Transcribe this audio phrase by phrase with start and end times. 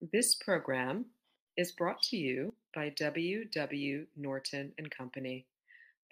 [0.00, 1.04] This program
[1.58, 3.44] is brought to you by W.
[3.44, 4.06] W.
[4.16, 5.44] Norton and Company,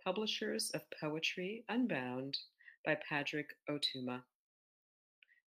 [0.05, 2.37] publishers of Poetry Unbound
[2.85, 4.21] by Padraig Ó Tuama.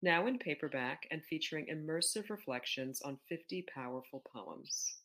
[0.02, 4.98] Now in paperback and featuring immersive reflections on 50 powerful poems.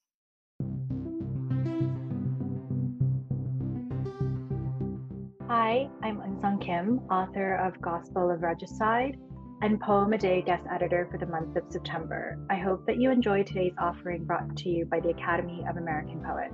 [5.47, 9.17] Hi, I'm Eunsong Kim, author of Gospel of Regicide
[9.61, 12.39] and Poem a Day guest editor for the month of September.
[12.49, 16.21] I hope that you enjoy today's offering brought to you by the Academy of American
[16.23, 16.53] Poets.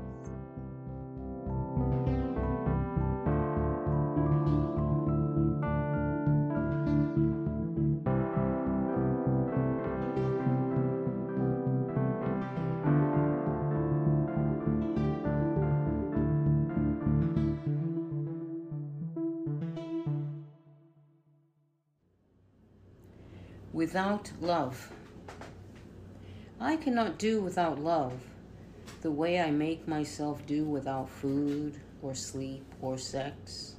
[23.77, 24.91] Without love.
[26.59, 28.20] I cannot do without love
[29.03, 33.75] the way I make myself do without food or sleep or sex.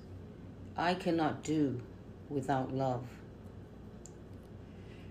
[0.76, 1.80] I cannot do
[2.28, 3.08] without love.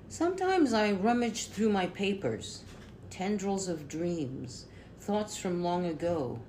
[0.08, 2.64] Sometimes I rummage through my papers,
[3.10, 4.68] tendrils of dreams,
[5.02, 6.40] thoughts from long ago,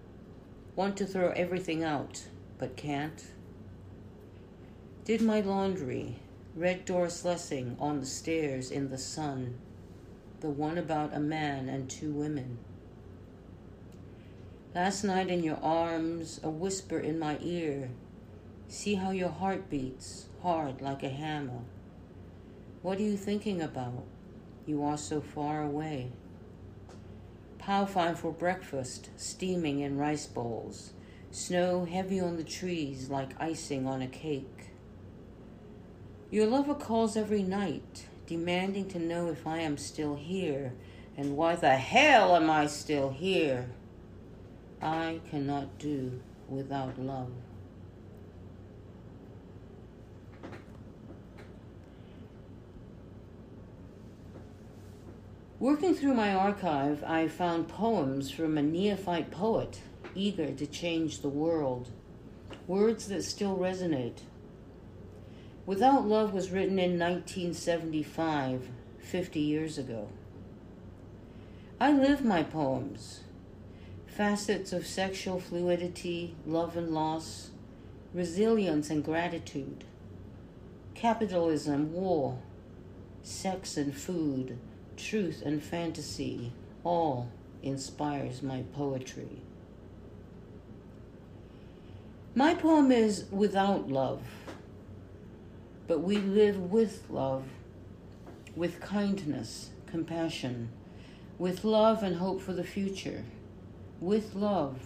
[0.76, 2.22] want to throw everything out,
[2.56, 3.32] but can't.
[5.04, 6.20] Did my laundry,
[6.58, 9.56] read Doris Lessing on the stairs in the sun,
[10.40, 12.58] the one about a man and two women.
[14.74, 17.90] Last night in your arms, a whisper in my ear.
[18.66, 21.60] See how your heart beats, hard like a hammer.
[22.82, 24.02] What are you thinking about?
[24.66, 26.10] You are so far away.
[27.58, 30.92] Pow fine for breakfast, steaming in rice bowls.
[31.30, 34.67] Snow heavy on the trees like icing on a cake.
[36.30, 40.74] Your lover calls every night, demanding to know if I am still here,
[41.16, 43.70] and why the hell am I still here?
[44.82, 47.32] I cannot do without love.
[55.58, 59.80] Working through my archive, I found poems from a neophyte poet
[60.14, 61.88] eager to change the world,
[62.66, 64.20] words that still resonate
[65.68, 68.70] Without Love was written in 1975,
[69.00, 70.08] 50 years ago.
[71.78, 73.20] I live my poems,
[74.06, 77.50] facets of sexual fluidity, love and loss,
[78.14, 79.84] resilience and gratitude,
[80.94, 82.38] capitalism, war,
[83.22, 84.56] sex and food,
[84.96, 86.50] truth and fantasy,
[86.82, 87.28] all
[87.62, 89.42] inspires my poetry.
[92.34, 94.22] My poem is Without Love
[95.88, 97.44] but we live with love,
[98.54, 100.68] with kindness, compassion,
[101.38, 103.24] with love and hope for the future,
[103.98, 104.78] with love,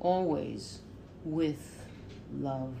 [0.00, 0.80] always
[1.24, 1.86] with
[2.34, 2.74] love.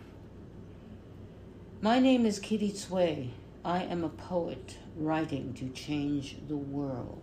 [1.80, 3.30] My name is Kitty Tsui.
[3.64, 7.22] I am a poet writing to change the world.